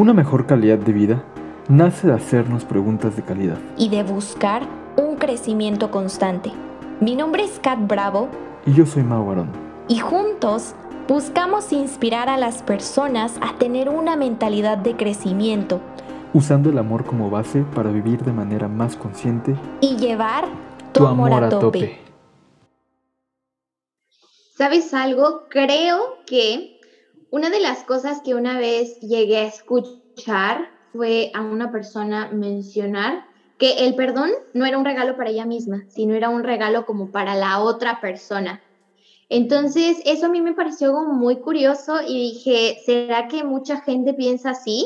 Una 0.00 0.14
mejor 0.14 0.46
calidad 0.46 0.78
de 0.78 0.94
vida 0.94 1.22
nace 1.68 2.06
de 2.06 2.14
hacernos 2.14 2.64
preguntas 2.64 3.16
de 3.16 3.22
calidad. 3.22 3.58
y 3.76 3.90
de 3.90 4.02
buscar 4.02 4.62
un 4.96 5.16
crecimiento 5.16 5.90
constante. 5.90 6.52
Mi 7.00 7.14
nombre 7.14 7.44
es 7.44 7.60
Kat 7.60 7.86
Bravo 7.86 8.30
Y 8.64 8.72
yo 8.72 8.86
soy 8.86 9.02
Mau 9.02 9.30
Arón. 9.30 9.50
y 9.88 9.98
juntos 9.98 10.74
buscamos 11.06 11.70
inspirar 11.74 12.30
a 12.30 12.38
las 12.38 12.62
personas 12.62 13.34
a 13.42 13.58
tener 13.58 13.90
una 13.90 14.16
mentalidad 14.16 14.78
de 14.78 14.96
crecimiento 14.96 15.82
usando 16.32 16.70
el 16.70 16.78
amor 16.78 17.04
como 17.04 17.28
base 17.28 17.62
para 17.74 17.90
vivir 17.90 18.22
de 18.22 18.32
manera 18.32 18.68
más 18.68 18.96
consciente 18.96 19.54
y 19.82 19.96
llevar 19.96 20.46
tu, 20.92 21.06
amor, 21.06 21.44
a 21.44 21.50
tope. 21.50 22.00
¿Sabes 24.56 24.94
algo? 24.94 25.42
Creo 25.50 25.98
que 26.24 26.79
una 27.30 27.50
de 27.50 27.60
las 27.60 27.84
cosas 27.84 28.20
que 28.24 28.34
una 28.34 28.58
vez 28.58 28.98
llegué 29.00 29.38
a 29.38 29.46
escuchar 29.46 30.68
fue 30.92 31.30
a 31.34 31.42
una 31.42 31.70
persona 31.72 32.30
mencionar 32.32 33.24
que 33.58 33.84
el 33.86 33.94
perdón 33.94 34.30
no 34.52 34.66
era 34.66 34.78
un 34.78 34.84
regalo 34.84 35.16
para 35.16 35.30
ella 35.30 35.46
misma, 35.46 35.82
sino 35.88 36.14
era 36.14 36.28
un 36.30 36.44
regalo 36.44 36.84
como 36.84 37.10
para 37.10 37.36
la 37.36 37.60
otra 37.60 38.00
persona. 38.00 38.60
Entonces, 39.28 39.98
eso 40.04 40.26
a 40.26 40.28
mí 40.28 40.40
me 40.40 40.54
pareció 40.54 40.88
algo 40.88 41.12
muy 41.12 41.40
curioso 41.40 42.00
y 42.06 42.32
dije, 42.32 42.74
¿será 42.84 43.28
que 43.28 43.44
mucha 43.44 43.80
gente 43.82 44.14
piensa 44.14 44.50
así? 44.50 44.84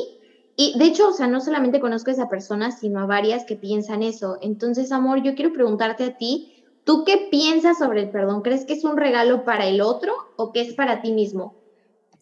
Y 0.55 0.77
de 0.77 0.85
hecho, 0.85 1.09
o 1.09 1.13
sea, 1.13 1.27
no 1.27 1.41
solamente 1.41 1.79
conozco 1.79 2.11
a 2.11 2.13
esa 2.13 2.27
persona, 2.29 2.71
sino 2.71 2.99
a 3.01 3.07
varias 3.07 3.43
que 3.45 3.57
piensan 3.57 4.03
eso. 4.03 4.37
Entonces, 4.41 4.91
amor, 4.91 5.23
yo 5.23 5.33
quiero 5.35 5.51
preguntarte 5.51 6.03
a 6.05 6.15
ti, 6.17 6.53
¿tú 6.83 7.03
qué 7.05 7.27
piensas 7.31 7.77
sobre 7.79 8.03
el 8.03 8.11
perdón? 8.11 8.41
¿Crees 8.41 8.65
que 8.65 8.73
es 8.73 8.83
un 8.83 8.97
regalo 8.97 9.43
para 9.45 9.67
el 9.67 9.81
otro 9.81 10.13
o 10.37 10.51
que 10.51 10.61
es 10.61 10.75
para 10.75 11.01
ti 11.01 11.11
mismo? 11.13 11.55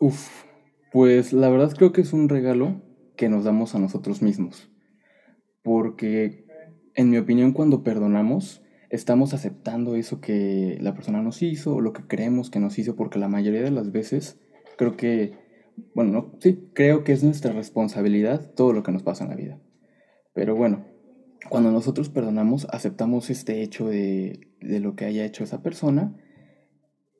Uf, 0.04 0.44
pues 0.92 1.32
la 1.32 1.48
verdad 1.48 1.72
creo 1.78 1.94
que 1.94 2.02
es 2.02 2.12
un 2.12 2.28
regalo 2.28 2.82
que 3.16 3.30
nos 3.30 3.46
damos 3.46 3.74
a 3.74 3.80
nosotros 3.80 4.22
mismos. 4.22 4.70
Porque, 5.64 6.46
en 6.94 7.10
mi 7.10 7.18
opinión, 7.18 7.54
cuando 7.54 7.86
perdonamos, 7.86 8.62
estamos 8.90 9.34
aceptando 9.34 9.96
eso 9.96 10.20
que 10.20 10.78
la 10.82 10.94
persona 10.94 11.22
nos 11.22 11.42
hizo 11.42 11.76
o 11.76 11.80
lo 11.80 11.94
que 11.94 12.06
creemos 12.06 12.50
que 12.50 12.60
nos 12.60 12.78
hizo, 12.80 12.98
porque 12.98 13.18
la 13.18 13.30
mayoría 13.30 13.62
de 13.62 13.72
las 13.72 13.94
veces 13.94 14.42
creo 14.78 14.98
que, 14.98 15.38
bueno, 15.96 16.12
no, 16.12 16.38
sí, 16.42 16.68
creo 16.74 17.06
que 17.06 17.14
es 17.14 17.24
nuestra 17.24 17.54
responsabilidad 17.54 18.52
todo 18.56 18.74
lo 18.74 18.84
que 18.84 18.92
nos 18.92 19.04
pasa 19.04 19.24
en 19.24 19.30
la 19.30 19.38
vida. 19.38 19.62
Pero 20.34 20.54
bueno, 20.54 20.86
cuando 21.48 21.72
nosotros 21.72 22.10
perdonamos, 22.10 22.68
aceptamos 22.72 23.30
este 23.30 23.62
hecho 23.62 23.88
de, 23.88 24.50
de 24.60 24.82
lo 24.82 24.98
que 24.98 25.06
haya 25.06 25.24
hecho 25.24 25.46
esa 25.46 25.64
persona 25.64 26.14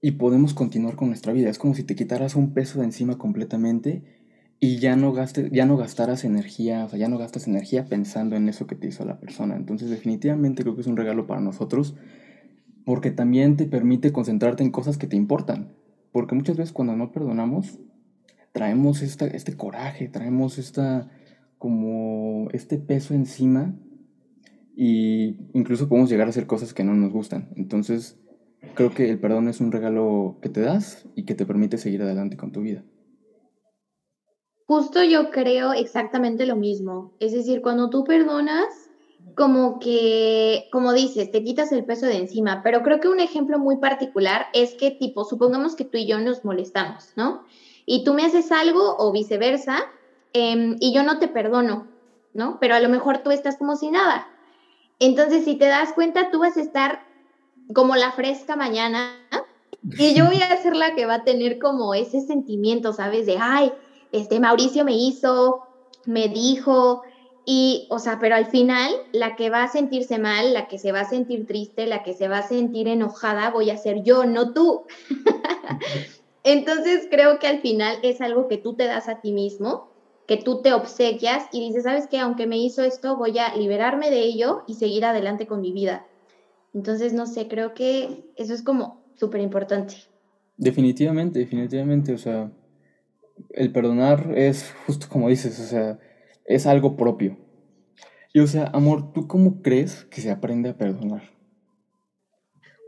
y 0.04 0.12
podemos 0.12 0.54
continuar 0.54 0.98
con 0.98 1.08
nuestra 1.08 1.32
vida. 1.32 1.50
Es 1.50 1.58
como 1.58 1.76
si 1.76 1.84
te 1.84 1.96
quitaras 1.96 2.36
un 2.36 2.54
peso 2.54 2.80
de 2.80 2.86
encima 2.86 3.18
completamente 3.18 4.04
y 4.60 4.76
ya 4.80 4.98
no, 4.98 5.14
gastes, 5.14 5.50
ya 5.50 5.66
no 5.66 5.78
gastaras 5.78 6.26
energía, 6.26 6.84
o 6.84 6.90
sea, 6.90 7.00
ya 7.00 7.08
no 7.08 7.18
gastas 7.18 7.48
energía 7.48 7.86
pensando 7.86 8.36
en 8.36 8.50
eso 8.50 8.68
que 8.68 8.76
te 8.76 8.90
hizo 8.90 9.06
la 9.06 9.22
persona. 9.22 9.56
Entonces 9.56 9.90
definitivamente 9.90 10.64
creo 10.64 10.76
que 10.76 10.82
es 10.82 10.88
un 10.88 10.98
regalo 10.98 11.26
para 11.26 11.40
nosotros 11.40 11.96
porque 12.86 13.12
también 13.12 13.56
te 13.56 13.66
permite 13.66 14.12
concentrarte 14.12 14.62
en 14.62 14.72
cosas 14.72 14.98
que 14.98 15.08
te 15.08 15.16
importan. 15.16 15.74
Porque 16.12 16.36
muchas 16.36 16.58
veces 16.58 16.74
cuando 16.74 16.98
no 16.98 17.14
perdonamos, 17.14 17.80
traemos 18.52 19.04
esta, 19.04 19.26
este 19.28 19.56
coraje, 19.56 20.10
traemos 20.10 20.58
esta, 20.58 21.10
como 21.60 22.50
este 22.52 22.78
peso 22.78 23.14
encima 23.14 23.74
y 24.76 25.38
incluso 25.54 25.88
podemos 25.88 26.10
llegar 26.10 26.28
a 26.28 26.32
hacer 26.32 26.46
cosas 26.46 26.74
que 26.74 26.84
no 26.84 26.94
nos 26.94 27.14
gustan. 27.14 27.52
Entonces 27.56 28.20
creo 28.76 28.94
que 28.94 29.10
el 29.10 29.20
perdón 29.20 29.48
es 29.48 29.60
un 29.60 29.72
regalo 29.72 30.38
que 30.42 30.50
te 30.50 30.62
das 30.62 31.06
y 31.16 31.26
que 31.26 31.36
te 31.36 31.46
permite 31.46 31.78
seguir 31.78 32.02
adelante 32.02 32.38
con 32.38 32.52
tu 32.52 32.62
vida. 32.62 32.84
Justo 34.66 35.04
yo 35.04 35.30
creo 35.30 35.74
exactamente 35.74 36.46
lo 36.46 36.56
mismo. 36.56 37.14
Es 37.20 37.34
decir, 37.34 37.62
cuando 37.62 37.90
tú 37.90 38.04
perdonas, 38.06 38.66
como 39.36 39.80
que, 39.80 40.68
como 40.72 40.94
dices, 40.94 41.32
te 41.32 41.44
quitas 41.44 41.72
el 41.72 41.86
peso 41.86 42.06
de 42.06 42.18
encima. 42.18 42.62
Pero 42.64 42.82
creo 42.84 43.00
que 43.00 43.08
un 43.08 43.20
ejemplo 43.20 43.60
muy 43.60 43.78
particular 43.78 44.48
es 44.54 44.74
que, 44.76 44.92
tipo, 44.92 45.26
supongamos 45.26 45.76
que 45.76 45.86
tú 45.86 45.98
y 45.98 46.08
yo 46.08 46.20
nos 46.20 46.46
molestamos, 46.46 47.12
¿no? 47.16 47.44
Y 47.86 48.04
tú 48.04 48.14
me 48.14 48.26
haces 48.26 48.52
algo 48.52 48.96
o 48.98 49.12
viceversa, 49.12 49.80
em, 50.34 50.78
y 50.80 50.94
yo 50.94 51.04
no 51.04 51.20
te 51.20 51.28
perdono, 51.28 51.88
¿no? 52.34 52.58
Pero 52.60 52.76
a 52.76 52.80
lo 52.80 52.90
mejor 52.90 53.20
tú 53.20 53.32
estás 53.32 53.58
como 53.58 53.76
si 53.76 53.92
nada. 53.92 54.28
Entonces, 55.00 55.44
si 55.46 55.56
te 55.56 55.66
das 55.66 55.94
cuenta, 55.94 56.32
tú 56.32 56.40
vas 56.40 56.56
a 56.58 56.62
estar 56.62 57.13
como 57.74 57.96
la 57.96 58.12
fresca 58.12 58.56
mañana 58.56 59.20
y 59.98 60.14
yo 60.16 60.26
voy 60.26 60.38
a 60.38 60.62
ser 60.62 60.76
la 60.76 60.96
que 60.96 61.06
va 61.06 61.16
a 61.16 61.24
tener 61.24 61.60
como 61.60 61.94
ese 61.94 62.22
sentimiento, 62.22 62.94
¿sabes? 62.94 63.26
De, 63.26 63.38
ay, 63.40 63.72
este 64.12 64.40
Mauricio 64.40 64.86
me 64.86 64.96
hizo, 64.96 65.62
me 66.06 66.30
dijo, 66.30 67.02
y, 67.46 67.88
o 67.90 68.00
sea, 68.00 68.20
pero 68.20 68.36
al 68.36 68.46
final 68.46 68.92
la 69.12 69.36
que 69.36 69.50
va 69.50 69.64
a 69.64 69.72
sentirse 69.72 70.20
mal, 70.20 70.54
la 70.54 70.68
que 70.68 70.80
se 70.80 70.92
va 70.92 71.02
a 71.02 71.10
sentir 71.10 71.46
triste, 71.46 71.86
la 71.86 72.04
que 72.04 72.14
se 72.14 72.30
va 72.30 72.40
a 72.40 72.48
sentir 72.48 72.88
enojada, 72.88 73.52
voy 73.52 73.70
a 73.70 73.78
ser 73.78 74.04
yo, 74.04 74.26
no 74.26 74.54
tú. 74.54 74.86
Entonces 76.44 77.08
creo 77.10 77.40
que 77.40 77.48
al 77.48 77.60
final 77.60 77.98
es 78.04 78.22
algo 78.22 78.48
que 78.48 78.58
tú 78.58 78.76
te 78.76 78.86
das 78.86 79.10
a 79.10 79.20
ti 79.20 79.34
mismo, 79.34 79.90
que 80.26 80.38
tú 80.38 80.62
te 80.62 80.74
obsequias 80.74 81.46
y 81.52 81.60
dices, 81.60 81.84
¿sabes 81.84 82.08
qué? 82.10 82.20
Aunque 82.20 82.48
me 82.48 82.58
hizo 82.58 82.84
esto, 82.84 83.18
voy 83.18 83.38
a 83.40 83.56
liberarme 83.56 84.10
de 84.10 84.22
ello 84.22 84.64
y 84.68 84.76
seguir 84.76 85.04
adelante 85.04 85.46
con 85.46 85.60
mi 85.60 85.74
vida. 85.74 86.06
Entonces, 86.74 87.14
no 87.14 87.28
sé, 87.28 87.48
creo 87.48 87.74
que 87.74 88.26
eso 88.36 88.54
es 88.54 88.64
como 88.64 89.04
súper 89.16 89.42
importante. 89.42 89.96
Definitivamente, 90.58 91.40
definitivamente, 91.40 92.14
o 92.14 92.18
sea, 92.18 92.52
el 93.50 93.72
perdonar 93.72 94.38
es 94.38 94.74
justo 94.86 95.08
como 95.10 95.30
dices, 95.30 95.60
o 95.60 95.64
sea, 95.64 96.00
es 96.46 96.66
algo 96.66 96.96
propio. 96.96 97.38
Y 98.34 98.40
o 98.40 98.48
sea, 98.48 98.66
amor, 98.74 99.14
¿tú 99.14 99.28
cómo 99.28 99.62
crees 99.62 100.06
que 100.06 100.22
se 100.22 100.32
aprende 100.32 100.70
a 100.70 100.78
perdonar? 100.78 101.22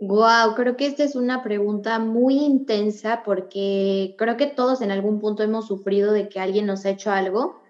Wow, 0.01 0.55
creo 0.55 0.75
que 0.75 0.87
esta 0.87 1.03
es 1.03 1.15
una 1.15 1.41
pregunta 1.41 1.99
muy 1.99 2.37
intensa 2.37 3.21
porque 3.23 4.15
creo 4.17 4.37
que 4.37 4.47
todos 4.47 4.81
en 4.81 4.91
algún 4.91 5.19
punto 5.19 5.43
hemos 5.43 5.67
sufrido 5.67 6.11
de 6.11 6.27
que 6.27 6.39
alguien 6.39 6.65
nos 6.65 6.85
ha 6.85 6.89
hecho 6.89 7.11
algo 7.11 7.61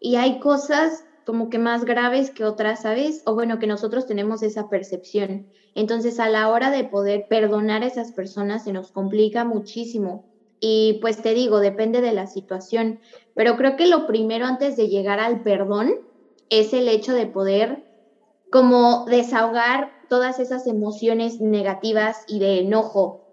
y 0.00 0.16
hay 0.16 0.38
cosas 0.38 1.04
como 1.24 1.48
que 1.48 1.58
más 1.58 1.84
graves 1.84 2.30
que 2.30 2.44
otras, 2.44 2.82
¿sabes? 2.82 3.22
O 3.26 3.34
bueno, 3.34 3.58
que 3.58 3.66
nosotros 3.66 4.06
tenemos 4.06 4.42
esa 4.42 4.68
percepción. 4.68 5.46
Entonces, 5.74 6.20
a 6.20 6.28
la 6.28 6.48
hora 6.48 6.70
de 6.70 6.84
poder 6.84 7.26
perdonar 7.28 7.82
a 7.82 7.86
esas 7.86 8.12
personas 8.12 8.64
se 8.64 8.72
nos 8.72 8.92
complica 8.92 9.44
muchísimo. 9.44 10.24
Y 10.60 10.98
pues 11.00 11.20
te 11.20 11.34
digo, 11.34 11.60
depende 11.60 12.00
de 12.00 12.12
la 12.12 12.26
situación, 12.26 12.98
pero 13.34 13.56
creo 13.56 13.76
que 13.76 13.86
lo 13.86 14.06
primero 14.06 14.46
antes 14.46 14.76
de 14.76 14.88
llegar 14.88 15.20
al 15.20 15.42
perdón 15.42 15.92
es 16.48 16.72
el 16.72 16.88
hecho 16.88 17.12
de 17.12 17.26
poder 17.26 17.84
como 18.50 19.04
desahogar 19.06 19.90
todas 20.08 20.38
esas 20.38 20.66
emociones 20.66 21.40
negativas 21.40 22.16
y 22.28 22.38
de 22.38 22.60
enojo, 22.60 23.24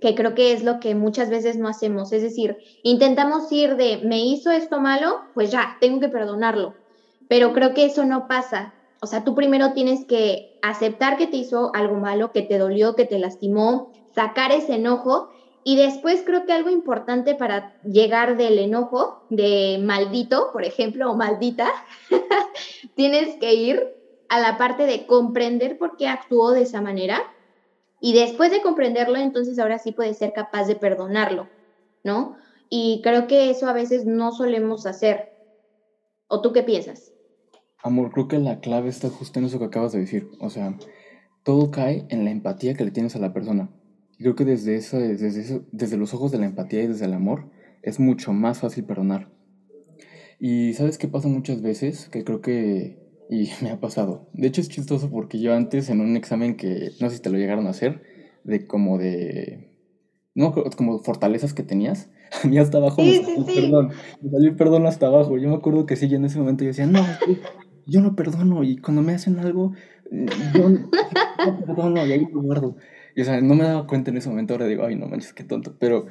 que 0.00 0.14
creo 0.14 0.34
que 0.34 0.52
es 0.52 0.64
lo 0.64 0.80
que 0.80 0.94
muchas 0.94 1.30
veces 1.30 1.56
no 1.56 1.68
hacemos. 1.68 2.12
Es 2.12 2.22
decir, 2.22 2.56
intentamos 2.82 3.50
ir 3.52 3.76
de, 3.76 4.00
me 4.04 4.24
hizo 4.24 4.50
esto 4.50 4.80
malo, 4.80 5.20
pues 5.34 5.50
ya, 5.50 5.76
tengo 5.80 6.00
que 6.00 6.08
perdonarlo. 6.08 6.81
Pero 7.28 7.52
creo 7.52 7.74
que 7.74 7.86
eso 7.86 8.04
no 8.04 8.26
pasa. 8.26 8.74
O 9.00 9.06
sea, 9.06 9.24
tú 9.24 9.34
primero 9.34 9.72
tienes 9.72 10.04
que 10.06 10.48
aceptar 10.60 11.16
que 11.16 11.26
te 11.26 11.36
hizo 11.36 11.74
algo 11.74 11.96
malo, 11.96 12.30
que 12.32 12.42
te 12.42 12.58
dolió, 12.58 12.94
que 12.94 13.04
te 13.04 13.18
lastimó, 13.18 13.90
sacar 14.14 14.52
ese 14.52 14.74
enojo 14.74 15.28
y 15.64 15.76
después 15.76 16.22
creo 16.24 16.44
que 16.44 16.52
algo 16.52 16.70
importante 16.70 17.34
para 17.34 17.72
llegar 17.82 18.36
del 18.36 18.58
enojo, 18.58 19.24
de 19.28 19.78
maldito, 19.82 20.50
por 20.52 20.64
ejemplo, 20.64 21.10
o 21.10 21.16
maldita, 21.16 21.70
tienes 22.94 23.36
que 23.40 23.54
ir 23.54 23.88
a 24.28 24.40
la 24.40 24.56
parte 24.58 24.86
de 24.86 25.06
comprender 25.06 25.76
por 25.78 25.96
qué 25.96 26.08
actuó 26.08 26.52
de 26.52 26.62
esa 26.62 26.80
manera 26.80 27.22
y 28.00 28.14
después 28.14 28.50
de 28.50 28.62
comprenderlo, 28.62 29.16
entonces 29.18 29.58
ahora 29.58 29.78
sí 29.78 29.92
puedes 29.92 30.18
ser 30.18 30.32
capaz 30.32 30.64
de 30.64 30.76
perdonarlo, 30.76 31.50
¿no? 32.02 32.36
Y 32.68 33.00
creo 33.04 33.26
que 33.28 33.50
eso 33.50 33.68
a 33.68 33.72
veces 33.72 34.06
no 34.06 34.32
solemos 34.32 34.86
hacer. 34.86 35.31
¿O 36.34 36.40
tú 36.40 36.54
qué 36.54 36.62
piensas? 36.62 37.12
Amor, 37.82 38.10
creo 38.10 38.26
que 38.26 38.38
la 38.38 38.60
clave 38.60 38.88
está 38.88 39.10
justo 39.10 39.38
en 39.38 39.44
eso 39.44 39.58
que 39.58 39.66
acabas 39.66 39.92
de 39.92 39.98
decir. 39.98 40.30
O 40.40 40.48
sea, 40.48 40.78
todo 41.42 41.70
cae 41.70 42.06
en 42.08 42.24
la 42.24 42.30
empatía 42.30 42.72
que 42.72 42.86
le 42.86 42.90
tienes 42.90 43.14
a 43.14 43.18
la 43.18 43.34
persona. 43.34 43.68
Y 44.16 44.22
creo 44.22 44.34
que 44.34 44.46
desde, 44.46 44.76
eso, 44.76 44.98
desde, 44.98 45.26
eso, 45.28 45.66
desde 45.72 45.98
los 45.98 46.14
ojos 46.14 46.32
de 46.32 46.38
la 46.38 46.46
empatía 46.46 46.84
y 46.84 46.86
desde 46.86 47.04
el 47.04 47.12
amor 47.12 47.50
es 47.82 48.00
mucho 48.00 48.32
más 48.32 48.60
fácil 48.60 48.84
perdonar. 48.84 49.28
Y 50.40 50.72
sabes 50.72 50.96
qué 50.96 51.06
pasa 51.06 51.28
muchas 51.28 51.60
veces, 51.60 52.08
que 52.08 52.24
creo 52.24 52.40
que, 52.40 52.98
y 53.28 53.50
me 53.62 53.68
ha 53.68 53.78
pasado. 53.78 54.30
De 54.32 54.48
hecho 54.48 54.62
es 54.62 54.70
chistoso 54.70 55.10
porque 55.10 55.38
yo 55.38 55.52
antes 55.52 55.90
en 55.90 56.00
un 56.00 56.16
examen 56.16 56.56
que, 56.56 56.92
no 56.98 57.10
sé 57.10 57.16
si 57.16 57.22
te 57.22 57.28
lo 57.28 57.36
llegaron 57.36 57.66
a 57.66 57.70
hacer, 57.70 58.04
de 58.42 58.66
como 58.66 58.96
de, 58.96 59.68
no, 60.34 60.54
como 60.78 61.00
fortalezas 61.00 61.52
que 61.52 61.62
tenías, 61.62 62.08
mí 62.48 62.58
hasta 62.58 62.78
abajo 62.78 63.02
Sí, 63.02 63.20
me 63.20 63.24
salió 63.24 63.44
sí. 63.46 63.60
perdón, 63.60 63.90
me 64.20 64.30
salió 64.30 64.50
el 64.50 64.56
perdón 64.56 64.86
hasta 64.86 65.06
abajo. 65.06 65.38
Yo 65.38 65.48
me 65.48 65.56
acuerdo 65.56 65.86
que 65.86 65.96
sí, 65.96 66.08
yo 66.08 66.16
en 66.16 66.24
ese 66.24 66.38
momento 66.38 66.64
yo 66.64 66.68
decía, 66.68 66.86
no, 66.86 67.04
yo 67.86 68.00
no 68.00 68.14
perdono 68.14 68.64
y 68.64 68.78
cuando 68.78 69.02
me 69.02 69.14
hacen 69.14 69.38
algo, 69.38 69.72
eh, 70.10 70.26
yo 70.54 70.68
no 70.68 70.90
perdono 71.66 72.06
y 72.06 72.12
ahí 72.12 72.26
lo 72.32 72.42
guardo. 72.42 72.76
Y 73.14 73.22
o 73.22 73.24
sea, 73.24 73.40
no 73.40 73.54
me 73.54 73.64
daba 73.64 73.86
cuenta 73.86 74.10
en 74.10 74.16
ese 74.16 74.28
momento, 74.28 74.54
ahora 74.54 74.66
digo, 74.66 74.84
ay, 74.84 74.96
no 74.96 75.06
manches, 75.06 75.32
qué 75.32 75.44
tonto, 75.44 75.76
pero 75.78 76.06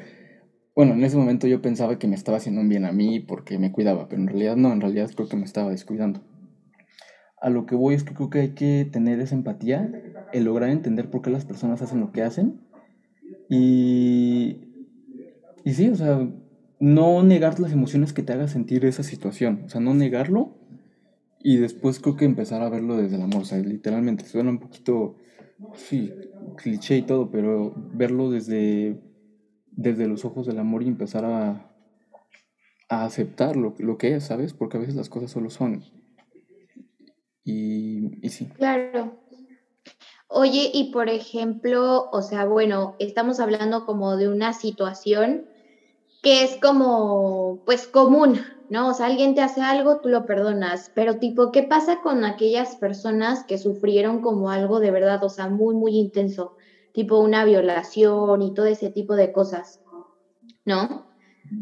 bueno, 0.75 0.93
en 0.93 1.03
ese 1.03 1.17
momento 1.17 1.47
yo 1.47 1.61
pensaba 1.61 1.97
que 1.99 2.07
me 2.07 2.15
estaba 2.15 2.37
haciendo 2.37 2.61
un 2.61 2.69
bien 2.69 2.85
a 2.85 2.91
mí 2.91 3.19
porque 3.19 3.59
me 3.59 3.71
cuidaba, 3.71 4.07
pero 4.07 4.21
en 4.21 4.27
realidad 4.27 4.55
no, 4.55 4.71
en 4.71 4.81
realidad 4.81 5.09
creo 5.15 5.27
que 5.27 5.35
me 5.37 5.45
estaba 5.45 5.71
descuidando. 5.71 6.21
A 7.41 7.49
lo 7.49 7.65
que 7.65 7.75
voy 7.75 7.95
es 7.95 8.03
que 8.03 8.13
creo 8.13 8.29
que 8.29 8.39
hay 8.39 8.53
que 8.53 8.87
tener 8.89 9.19
esa 9.19 9.35
empatía, 9.35 9.91
el 10.31 10.43
lograr 10.43 10.69
entender 10.69 11.09
por 11.09 11.23
qué 11.23 11.31
las 11.31 11.45
personas 11.45 11.81
hacen 11.81 11.99
lo 11.99 12.11
que 12.11 12.21
hacen 12.21 12.61
y, 13.49 14.70
y 15.63 15.73
sí, 15.73 15.89
o 15.89 15.95
sea, 15.95 16.27
no 16.79 17.23
negar 17.23 17.59
las 17.59 17.71
emociones 17.71 18.13
que 18.13 18.23
te 18.23 18.33
haga 18.33 18.47
sentir 18.47 18.85
esa 18.85 19.03
situación, 19.03 19.63
o 19.65 19.69
sea, 19.69 19.81
no 19.81 19.93
negarlo 19.93 20.55
y 21.39 21.57
después 21.57 21.99
creo 21.99 22.15
que 22.15 22.25
empezar 22.25 22.61
a 22.61 22.69
verlo 22.69 22.97
desde 22.97 23.15
el 23.15 23.23
amor, 23.23 23.43
o 23.43 23.45
sea, 23.45 23.57
literalmente, 23.59 24.25
suena 24.25 24.51
un 24.51 24.59
poquito, 24.59 25.15
sí, 25.73 26.13
cliché 26.57 26.97
y 26.97 27.01
todo, 27.03 27.31
pero 27.31 27.73
verlo 27.93 28.29
desde 28.29 28.99
desde 29.71 30.07
los 30.07 30.25
ojos 30.25 30.45
del 30.45 30.59
amor 30.59 30.83
y 30.83 30.87
empezar 30.87 31.25
a, 31.25 31.71
a 32.89 33.05
aceptar 33.05 33.55
lo, 33.55 33.97
que 33.97 34.15
es, 34.15 34.25
¿sabes? 34.25 34.53
Porque 34.53 34.77
a 34.77 34.79
veces 34.79 34.95
las 34.95 35.09
cosas 35.09 35.31
solo 35.31 35.49
son. 35.49 35.83
Y, 37.43 38.25
y 38.25 38.29
sí. 38.29 38.47
Claro. 38.57 39.17
Oye, 40.27 40.69
y 40.73 40.91
por 40.91 41.09
ejemplo, 41.09 42.09
o 42.11 42.21
sea, 42.21 42.45
bueno, 42.45 42.95
estamos 42.99 43.39
hablando 43.39 43.85
como 43.85 44.15
de 44.17 44.29
una 44.29 44.53
situación 44.53 45.45
que 46.21 46.43
es 46.43 46.57
como, 46.61 47.61
pues 47.65 47.87
común, 47.87 48.39
¿no? 48.69 48.89
O 48.89 48.93
sea, 48.93 49.07
alguien 49.07 49.35
te 49.35 49.41
hace 49.41 49.61
algo, 49.61 49.99
tú 50.01 50.09
lo 50.09 50.25
perdonas, 50.25 50.91
pero 50.93 51.17
tipo, 51.17 51.51
¿qué 51.51 51.63
pasa 51.63 52.01
con 52.01 52.25
aquellas 52.25 52.75
personas 52.77 53.43
que 53.47 53.57
sufrieron 53.57 54.21
como 54.21 54.49
algo 54.49 54.79
de 54.79 54.91
verdad, 54.91 55.23
o 55.23 55.29
sea, 55.29 55.49
muy, 55.49 55.75
muy 55.75 55.97
intenso? 55.97 56.53
tipo 56.91 57.19
una 57.19 57.45
violación 57.45 58.41
y 58.41 58.53
todo 58.53 58.65
ese 58.65 58.89
tipo 58.89 59.15
de 59.15 59.31
cosas, 59.31 59.79
¿no? 60.65 61.07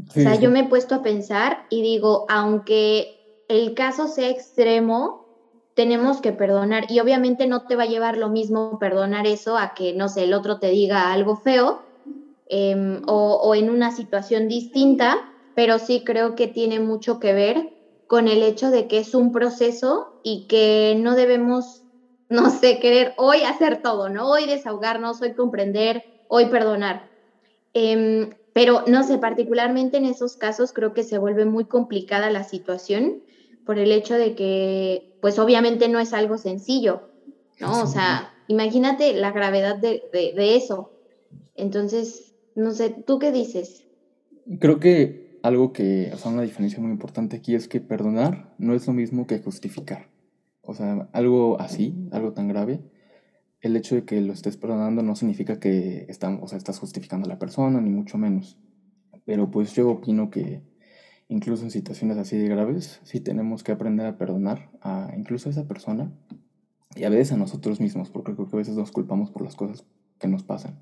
o 0.09 0.11
sea, 0.11 0.35
yo 0.35 0.51
me 0.51 0.61
he 0.61 0.67
puesto 0.67 0.95
a 0.95 1.01
pensar 1.01 1.65
y 1.69 1.81
digo, 1.81 2.25
aunque 2.29 3.07
el 3.47 3.73
caso 3.73 4.07
sea 4.07 4.29
extremo, 4.29 5.27
tenemos 5.73 6.21
que 6.21 6.33
perdonar 6.33 6.85
y 6.89 6.99
obviamente 6.99 7.47
no 7.47 7.61
te 7.61 7.75
va 7.75 7.83
a 7.83 7.87
llevar 7.87 8.17
lo 8.17 8.29
mismo 8.29 8.77
perdonar 8.79 9.25
eso 9.27 9.57
a 9.57 9.73
que, 9.75 9.93
no 9.93 10.09
sé, 10.09 10.25
el 10.25 10.33
otro 10.33 10.59
te 10.59 10.69
diga 10.69 11.11
algo 11.11 11.37
feo 11.37 11.88
em, 12.49 13.01
o, 13.07 13.39
o 13.41 13.55
en 13.55 13.69
una 13.69 13.91
situación 13.91 14.47
distinta, 14.47 15.17
pero 15.53 15.79
sí 15.79 16.03
creo 16.05 16.35
que 16.35 16.47
tiene 16.47 16.79
mucho 16.79 17.19
que 17.19 17.33
ver 17.33 17.69
con 18.07 18.27
el 18.27 18.43
hecho 18.43 18.71
de 18.71 18.87
que 18.87 18.99
es 18.99 19.13
un 19.13 19.31
proceso 19.31 20.07
y 20.23 20.47
que 20.47 20.95
no 20.97 21.15
debemos 21.15 21.83
no 22.29 22.51
sé, 22.51 22.79
querer 22.79 23.13
hoy 23.17 23.41
hacer 23.41 23.81
todo, 23.81 24.09
¿no? 24.09 24.29
Hoy 24.29 24.45
desahogarnos, 24.45 25.21
hoy 25.21 25.33
comprender, 25.33 26.03
hoy 26.27 26.45
perdonar. 26.45 27.07
Em, 27.73 28.29
pero 28.53 28.83
no 28.87 29.03
sé, 29.03 29.17
particularmente 29.17 29.97
en 29.97 30.05
esos 30.05 30.35
casos 30.35 30.71
creo 30.71 30.93
que 30.93 31.03
se 31.03 31.17
vuelve 31.17 31.45
muy 31.45 31.65
complicada 31.65 32.29
la 32.29 32.43
situación 32.43 33.21
por 33.65 33.79
el 33.79 33.91
hecho 33.91 34.15
de 34.15 34.35
que, 34.35 34.99
pues 35.19 35.39
obviamente 35.39 35.89
no 35.89 35.99
es 35.99 36.13
algo 36.13 36.37
sencillo, 36.37 37.01
¿no? 37.59 37.83
O 37.83 37.87
sea, 37.87 38.31
imagínate 38.47 39.13
la 39.13 39.31
gravedad 39.31 39.75
de, 39.77 39.99
de 40.11 40.55
eso. 40.55 40.91
Entonces, 41.55 42.28
no 42.59 42.71
sé, 42.71 42.89
¿tú 42.89 43.19
qué 43.19 43.31
dices? 43.31 43.85
Creo 44.59 44.79
que 44.79 45.39
algo 45.43 45.71
que, 45.71 46.11
o 46.13 46.17
sea, 46.17 46.31
una 46.31 46.41
diferencia 46.41 46.79
muy 46.79 46.91
importante 46.91 47.37
aquí 47.37 47.55
es 47.55 47.67
que 47.67 47.79
perdonar 47.79 48.53
no 48.57 48.73
es 48.73 48.85
lo 48.85 48.93
mismo 48.93 49.27
que 49.27 49.39
justificar. 49.39 50.09
O 50.61 50.73
sea, 50.73 51.09
algo 51.13 51.59
así, 51.59 51.95
algo 52.11 52.33
tan 52.33 52.47
grave, 52.47 52.81
el 53.61 53.75
hecho 53.75 53.95
de 53.95 54.03
que 54.03 54.19
lo 54.21 54.33
estés 54.33 54.57
perdonando 54.57 55.01
no 55.03 55.15
significa 55.15 55.59
que 55.59 56.07
o 56.41 56.47
sea, 56.47 56.57
estás 56.57 56.79
justificando 56.79 57.25
a 57.25 57.29
la 57.29 57.39
persona, 57.39 57.79
ni 57.79 57.89
mucho 57.89 58.17
menos. 58.17 58.57
Pero 59.25 59.49
pues 59.49 59.73
yo 59.73 59.89
opino 59.89 60.29
que 60.29 60.61
incluso 61.29 61.63
en 61.63 61.71
situaciones 61.71 62.17
así 62.17 62.37
de 62.37 62.49
graves, 62.49 62.99
sí 63.03 63.21
tenemos 63.21 63.63
que 63.63 63.71
aprender 63.71 64.05
a 64.05 64.17
perdonar 64.17 64.69
a 64.81 65.13
incluso 65.17 65.47
a 65.47 65.51
esa 65.53 65.67
persona 65.67 66.11
y 66.95 67.05
a 67.05 67.09
veces 67.09 67.31
a 67.31 67.37
nosotros 67.37 67.79
mismos, 67.79 68.09
porque 68.09 68.33
creo 68.33 68.49
que 68.49 68.55
a 68.55 68.59
veces 68.59 68.75
nos 68.75 68.91
culpamos 68.91 69.31
por 69.31 69.43
las 69.43 69.55
cosas 69.55 69.85
que 70.19 70.27
nos 70.27 70.43
pasan. 70.43 70.79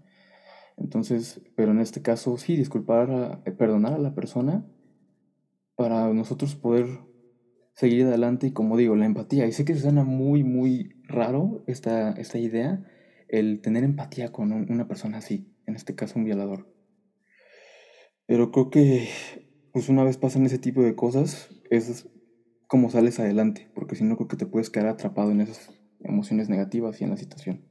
Entonces, 0.77 1.41
pero 1.55 1.71
en 1.71 1.79
este 1.79 2.01
caso 2.01 2.37
sí, 2.37 2.55
disculpar, 2.55 3.43
perdonar 3.57 3.93
a 3.93 3.99
la 3.99 4.13
persona 4.13 4.65
para 5.75 6.13
nosotros 6.13 6.55
poder 6.55 6.87
seguir 7.73 8.05
adelante 8.05 8.47
y 8.47 8.53
como 8.53 8.77
digo, 8.77 8.95
la 8.95 9.05
empatía. 9.05 9.45
Y 9.45 9.51
sé 9.51 9.65
que 9.65 9.75
suena 9.75 10.03
muy, 10.03 10.43
muy 10.43 10.95
raro 11.03 11.63
esta, 11.67 12.11
esta 12.11 12.39
idea, 12.39 12.83
el 13.27 13.61
tener 13.61 13.83
empatía 13.83 14.31
con 14.31 14.51
una 14.51 14.87
persona 14.87 15.19
así, 15.19 15.53
en 15.65 15.75
este 15.75 15.95
caso 15.95 16.17
un 16.17 16.25
violador. 16.25 16.73
Pero 18.25 18.51
creo 18.51 18.69
que 18.69 19.07
pues 19.71 19.89
una 19.89 20.03
vez 20.03 20.17
pasan 20.17 20.45
ese 20.45 20.57
tipo 20.57 20.81
de 20.81 20.95
cosas, 20.95 21.49
es 21.69 22.09
como 22.67 22.89
sales 22.89 23.19
adelante, 23.19 23.69
porque 23.75 23.95
si 23.95 24.03
no 24.03 24.15
creo 24.15 24.27
que 24.27 24.37
te 24.37 24.45
puedes 24.45 24.69
quedar 24.69 24.87
atrapado 24.87 25.31
en 25.31 25.41
esas 25.41 25.69
emociones 25.99 26.49
negativas 26.49 26.99
y 26.99 27.03
en 27.03 27.11
la 27.11 27.17
situación. 27.17 27.63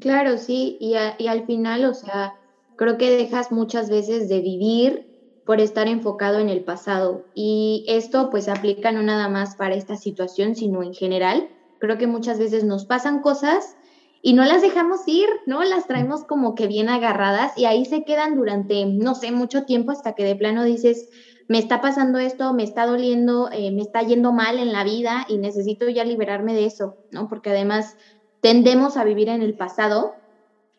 Claro, 0.00 0.38
sí, 0.38 0.78
y, 0.80 0.94
al 0.94 1.44
final, 1.44 1.84
o 1.84 1.92
sea, 1.92 2.32
creo 2.76 2.96
que 2.96 3.10
dejas 3.10 3.52
muchas 3.52 3.90
veces 3.90 4.28
de 4.28 4.40
vivir 4.40 5.04
por 5.44 5.60
estar 5.60 5.88
enfocado 5.88 6.38
en 6.38 6.48
el 6.48 6.64
pasado. 6.64 7.26
Y 7.34 7.84
esto 7.86 8.30
pues 8.30 8.48
aplica 8.48 8.92
no 8.92 9.02
nada 9.02 9.28
más 9.28 9.56
para 9.56 9.74
esta 9.74 9.96
situación, 9.96 10.54
sino 10.54 10.82
en 10.82 10.94
general. 10.94 11.46
Creo 11.78 11.98
que 11.98 12.06
muchas 12.06 12.38
veces 12.38 12.64
nos 12.64 12.86
pasan 12.86 13.20
cosas 13.20 13.76
y 14.22 14.32
no 14.32 14.44
las 14.46 14.62
dejamos 14.62 15.00
ir, 15.06 15.28
¿no? 15.44 15.62
Las 15.64 15.86
traemos 15.86 16.24
como 16.26 16.54
que 16.54 16.66
bien 16.66 16.88
agarradas 16.88 17.52
y 17.56 17.66
ahí 17.66 17.84
se 17.84 18.02
quedan 18.04 18.34
durante, 18.36 18.86
no 18.86 19.14
sé, 19.14 19.32
mucho 19.32 19.64
tiempo 19.64 19.92
hasta 19.92 20.12
que 20.14 20.24
de 20.24 20.36
plano 20.36 20.64
dices, 20.64 21.08
me 21.48 21.58
está 21.58 21.80
pasando 21.82 22.18
esto, 22.18 22.54
me 22.54 22.62
está 22.62 22.86
doliendo, 22.86 23.50
eh, 23.52 23.70
me 23.72 23.82
está 23.82 24.02
yendo 24.02 24.32
mal 24.32 24.58
en 24.58 24.72
la 24.72 24.84
vida 24.84 25.24
y 25.28 25.38
necesito 25.38 25.88
ya 25.90 26.04
liberarme 26.04 26.54
de 26.54 26.66
eso, 26.66 26.96
¿no? 27.10 27.28
Porque 27.28 27.50
además 27.50 27.94
tendemos 28.40 28.96
a 28.96 29.04
vivir 29.04 29.28
en 29.28 29.42
el 29.42 29.54
pasado 29.54 30.14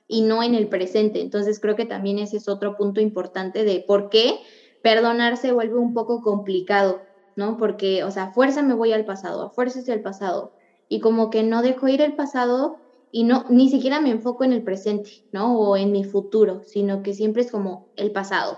y 0.08 0.24
no 0.24 0.44
en 0.44 0.56
el 0.56 0.68
presente. 0.68 1.22
Entonces 1.22 1.60
creo 1.60 1.76
que 1.76 1.86
también 1.86 2.20
ese 2.20 2.38
es 2.38 2.48
otro 2.50 2.76
punto 2.76 3.02
importante 3.02 3.64
de 3.64 3.84
por 3.88 4.10
qué 4.10 4.40
perdonar 4.84 5.38
se 5.38 5.52
vuelve 5.52 5.78
un 5.78 5.94
poco 5.94 6.22
complicado, 6.22 7.02
¿no? 7.36 7.58
Porque, 7.58 8.04
o 8.04 8.12
sea, 8.12 8.24
a 8.24 8.34
fuerza 8.34 8.62
me 8.62 8.74
voy 8.74 8.92
al 8.92 9.06
pasado, 9.06 9.44
a 9.44 9.50
fuerza 9.52 9.80
es 9.80 9.88
el 9.88 10.02
pasado. 10.02 10.54
Y 10.90 11.00
como 11.00 11.30
que 11.30 11.44
no 11.44 11.62
dejo 11.62 11.88
ir 11.88 12.02
el 12.02 12.16
pasado 12.16 12.78
y 13.12 13.24
no, 13.24 13.46
ni 13.50 13.70
siquiera 13.70 14.02
me 14.02 14.10
enfoco 14.10 14.44
en 14.44 14.54
el 14.54 14.64
presente, 14.64 15.12
¿no? 15.32 15.58
O 15.58 15.78
en 15.78 15.92
mi 15.92 16.04
futuro, 16.04 16.64
sino 16.66 17.04
que 17.04 17.14
siempre 17.14 17.44
es 17.44 17.52
como 17.52 17.90
el 17.96 18.12
pasado. 18.12 18.58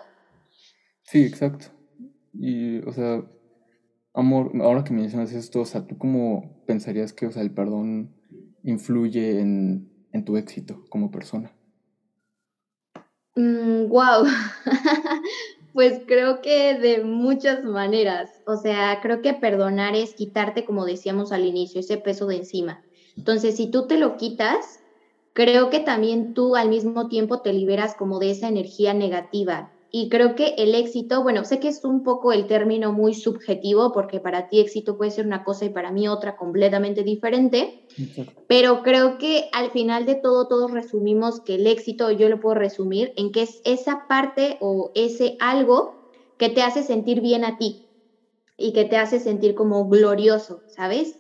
Sí, 1.04 1.24
exacto. 1.24 1.68
Y, 2.34 2.80
o 2.80 2.94
sea, 2.94 3.24
amor, 4.14 4.52
ahora 4.62 4.84
que 4.84 4.94
me 4.94 5.02
mencionas 5.02 5.34
esto, 5.34 5.62
o 5.62 5.66
sea, 5.66 5.86
¿tú 5.86 5.98
cómo 5.98 6.64
pensarías 6.66 7.14
que, 7.14 7.28
o 7.28 7.32
sea, 7.32 7.42
el 7.42 7.52
perdón 7.52 8.16
influye 8.64 9.40
en 9.40 9.94
en 10.14 10.24
tu 10.24 10.38
éxito 10.38 10.86
como 10.90 11.12
persona? 11.12 11.52
wow. 13.36 14.26
Mm, 14.26 14.30
pues 15.74 16.02
creo 16.08 16.42
que 16.42 16.76
de 16.76 17.04
muchas 17.04 17.64
maneras. 17.64 18.30
O 18.46 18.58
sea, 18.58 19.00
creo 19.02 19.22
que 19.22 19.34
perdonar 19.34 19.96
es 19.96 20.14
quitarte, 20.14 20.64
como 20.66 20.86
decíamos 20.86 21.32
al 21.32 21.46
inicio, 21.46 21.82
ese 21.82 21.98
peso 21.98 22.28
de 22.28 22.38
encima. 22.38 22.80
Entonces, 23.18 23.58
si 23.58 23.70
tú 23.72 23.88
te 23.88 23.98
lo 23.98 24.18
quitas, 24.18 24.80
creo 25.34 25.70
que 25.72 25.80
también 25.80 26.34
tú 26.34 26.56
al 26.56 26.70
mismo 26.70 27.08
tiempo 27.08 27.42
te 27.42 27.54
liberas 27.54 27.96
como 27.96 28.20
de 28.20 28.32
esa 28.32 28.48
energía 28.48 28.94
negativa 28.94 29.73
y 29.96 30.10
creo 30.10 30.34
que 30.34 30.56
el 30.58 30.74
éxito, 30.74 31.22
bueno, 31.22 31.46
sé 31.46 31.60
que 31.60 31.68
es 31.68 31.84
un 31.84 32.02
poco 32.02 32.34
el 32.34 32.48
término 32.48 32.92
muy 32.92 33.14
subjetivo 33.14 33.92
porque 33.94 34.20
para 34.20 34.48
ti 34.48 34.60
éxito 34.60 34.98
puede 34.98 35.12
ser 35.12 35.28
una 35.28 35.44
cosa 35.44 35.66
y 35.66 35.70
para 35.70 35.92
mí 35.92 36.08
otra 36.08 36.36
completamente 36.36 37.04
diferente, 37.04 37.72
pero 38.48 38.82
creo 38.82 39.20
que 39.20 39.44
al 39.54 39.70
final 39.70 40.08
de 40.08 40.16
todo 40.16 40.48
todos 40.48 40.72
resumimos 40.72 41.42
que 41.46 41.56
el 41.56 41.68
éxito, 41.68 42.10
yo 42.10 42.28
lo 42.28 42.40
puedo 42.40 42.56
resumir 42.56 43.12
en 43.18 43.32
que 43.32 43.44
es 43.44 43.62
esa 43.66 44.00
parte 44.10 44.58
o 44.62 44.90
ese 44.96 45.36
algo 45.40 45.92
que 46.38 46.50
te 46.50 46.64
hace 46.64 46.82
sentir 46.82 47.22
bien 47.22 47.46
a 47.46 47.56
ti 47.58 47.84
y 48.58 48.74
que 48.74 48.86
te 48.86 48.98
hace 48.98 49.20
sentir 49.20 49.54
como 49.54 49.88
glorioso, 49.88 50.64
¿sabes? 50.66 51.20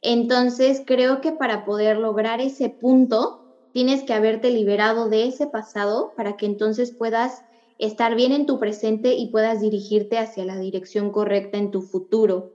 Entonces 0.00 0.80
creo 0.86 1.20
que 1.20 1.32
para 1.32 1.62
poder 1.62 1.98
lograr 1.98 2.40
ese 2.40 2.70
punto, 2.80 3.36
tienes 3.72 4.02
que 4.02 4.14
haberte 4.14 4.50
liberado 4.50 5.10
de 5.10 5.26
ese 5.26 5.46
pasado 5.46 6.14
para 6.16 6.32
que 6.38 6.46
entonces 6.46 6.94
puedas 6.96 7.42
estar 7.78 8.14
bien 8.14 8.32
en 8.32 8.46
tu 8.46 8.58
presente 8.58 9.14
y 9.14 9.30
puedas 9.30 9.60
dirigirte 9.60 10.18
hacia 10.18 10.44
la 10.44 10.58
dirección 10.58 11.10
correcta 11.10 11.58
en 11.58 11.70
tu 11.70 11.82
futuro. 11.82 12.52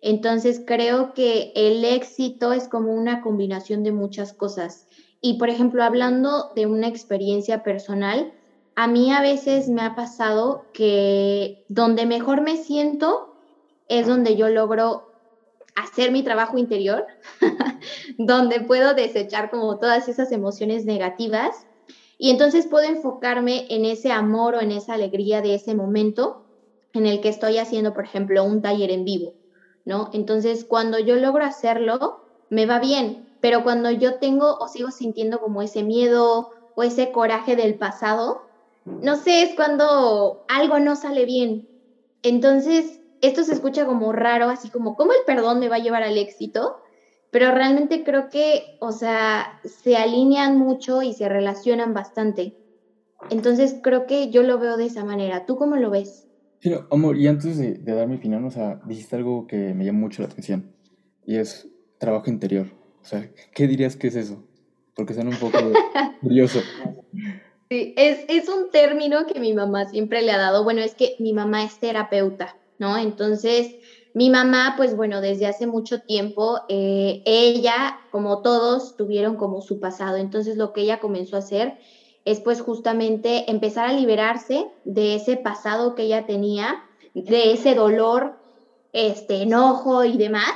Entonces 0.00 0.62
creo 0.66 1.14
que 1.14 1.52
el 1.54 1.84
éxito 1.84 2.52
es 2.52 2.68
como 2.68 2.92
una 2.92 3.22
combinación 3.22 3.82
de 3.82 3.92
muchas 3.92 4.32
cosas. 4.34 4.86
Y 5.20 5.38
por 5.38 5.48
ejemplo, 5.48 5.82
hablando 5.82 6.50
de 6.54 6.66
una 6.66 6.88
experiencia 6.88 7.62
personal, 7.62 8.32
a 8.74 8.86
mí 8.88 9.10
a 9.10 9.22
veces 9.22 9.68
me 9.68 9.82
ha 9.82 9.94
pasado 9.94 10.68
que 10.72 11.58
donde 11.68 12.04
mejor 12.04 12.42
me 12.42 12.56
siento 12.56 13.30
es 13.88 14.06
donde 14.06 14.36
yo 14.36 14.48
logro 14.48 15.06
hacer 15.74 16.10
mi 16.10 16.22
trabajo 16.22 16.58
interior, 16.58 17.04
donde 18.18 18.60
puedo 18.60 18.94
desechar 18.94 19.50
como 19.50 19.78
todas 19.78 20.08
esas 20.08 20.32
emociones 20.32 20.84
negativas 20.84 21.66
Y 22.18 22.30
entonces 22.30 22.66
puedo 22.68 22.86
enfocarme 22.86 23.66
en 23.68 23.84
ese 23.84 24.10
amor 24.10 24.54
o 24.54 24.60
en 24.60 24.72
esa 24.72 24.94
alegría 24.94 25.42
de 25.42 25.54
ese 25.54 25.74
momento 25.74 26.36
en 26.92 27.06
el 27.06 27.20
que 27.20 27.28
estoy 27.28 27.58
haciendo, 27.58 27.92
por 27.92 28.04
ejemplo, 28.04 28.44
un 28.44 28.62
taller 28.62 28.90
en 28.90 29.04
vivo, 29.04 29.34
¿no? 29.84 30.10
Entonces, 30.12 30.64
cuando 30.66 30.98
yo 30.98 31.16
logro 31.16 31.44
hacerlo, 31.44 31.98
me 32.48 32.66
va 32.66 32.78
bien, 32.78 33.28
pero 33.40 33.62
cuando 33.62 33.90
yo 33.90 34.18
tengo 34.18 34.54
o 34.58 34.68
sigo 34.68 34.90
sintiendo 34.90 35.38
como 35.38 35.62
ese 35.62 35.82
miedo 35.82 36.48
o 36.74 36.82
ese 36.82 37.12
coraje 37.12 37.56
del 37.56 37.76
pasado, 37.78 38.40
no 38.84 39.16
sé, 39.16 39.42
es 39.42 39.54
cuando 39.56 40.44
algo 40.48 40.78
no 40.78 40.96
sale 40.96 41.24
bien. 41.26 41.68
Entonces, 42.22 43.00
esto 43.20 43.44
se 43.44 43.52
escucha 43.54 43.86
como 43.86 44.12
raro, 44.12 44.48
así 44.48 44.70
como, 44.70 44.94
¿cómo 44.94 45.12
el 45.12 45.18
perdón 45.26 45.58
me 45.60 45.68
va 45.68 45.76
a 45.76 45.80
llevar 45.80 46.02
al 46.02 46.18
éxito? 46.18 46.74
Pero 47.30 47.52
realmente 47.52 48.04
creo 48.04 48.28
que, 48.30 48.76
o 48.80 48.92
sea, 48.92 49.60
se 49.64 49.96
alinean 49.96 50.58
mucho 50.58 51.02
y 51.02 51.12
se 51.12 51.28
relacionan 51.28 51.92
bastante. 51.92 52.54
Entonces, 53.30 53.76
creo 53.82 54.06
que 54.06 54.30
yo 54.30 54.42
lo 54.42 54.58
veo 54.58 54.76
de 54.76 54.86
esa 54.86 55.04
manera. 55.04 55.46
¿Tú 55.46 55.56
cómo 55.56 55.76
lo 55.76 55.90
ves? 55.90 56.26
Sí, 56.60 56.72
amor, 56.90 57.16
y 57.16 57.26
antes 57.26 57.58
de, 57.58 57.74
dar 57.94 58.08
mi 58.08 58.16
opinión, 58.16 58.44
o 58.44 58.50
sea, 58.50 58.80
dijiste 58.86 59.16
algo 59.16 59.46
que 59.46 59.74
me 59.74 59.84
llama 59.84 60.00
mucho 60.00 60.22
la 60.22 60.28
atención, 60.28 60.72
y 61.24 61.36
es 61.36 61.68
trabajo 61.98 62.30
interior. 62.30 62.66
O 63.02 63.04
sea, 63.04 63.30
¿qué 63.54 63.66
dirías 63.66 63.96
que 63.96 64.08
es 64.08 64.16
eso? 64.16 64.42
Porque 64.94 65.14
suena 65.14 65.30
un 65.30 65.36
poco 65.36 65.58
curioso. 66.20 66.60
Sí, 67.68 67.94
es, 67.96 68.24
es 68.28 68.48
un 68.48 68.70
término 68.70 69.26
que 69.26 69.38
mi 69.40 69.52
mamá 69.52 69.86
siempre 69.86 70.22
le 70.22 70.32
ha 70.32 70.38
dado. 70.38 70.64
Bueno, 70.64 70.80
es 70.80 70.94
que 70.94 71.16
mi 71.18 71.32
mamá 71.32 71.64
es 71.64 71.78
terapeuta, 71.78 72.56
¿no? 72.78 72.96
Entonces, 72.96 73.76
mi 74.16 74.30
mamá, 74.30 74.72
pues 74.78 74.96
bueno, 74.96 75.20
desde 75.20 75.46
hace 75.46 75.66
mucho 75.66 75.98
tiempo, 76.00 76.58
eh, 76.70 77.20
ella, 77.26 77.92
como 78.08 78.40
todos, 78.40 78.96
tuvieron 78.96 79.36
como 79.36 79.60
su 79.60 79.78
pasado. 79.78 80.16
Entonces, 80.16 80.56
lo 80.56 80.72
que 80.72 80.80
ella 80.80 81.00
comenzó 81.00 81.36
a 81.36 81.40
hacer 81.40 81.74
es 82.24 82.40
pues 82.40 82.62
justamente 82.62 83.50
empezar 83.50 83.86
a 83.86 83.92
liberarse 83.92 84.64
de 84.84 85.16
ese 85.16 85.36
pasado 85.36 85.94
que 85.94 86.04
ella 86.04 86.24
tenía, 86.24 86.74
de 87.12 87.52
ese 87.52 87.74
dolor, 87.74 88.38
este 88.92 89.42
enojo 89.42 90.02
y 90.04 90.16
demás. 90.16 90.54